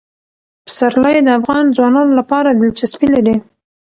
پسرلی 0.65 1.17
د 1.23 1.29
افغان 1.39 1.65
ځوانانو 1.75 2.13
لپاره 2.19 2.49
دلچسپي 2.61 3.07
لري. 3.15 3.35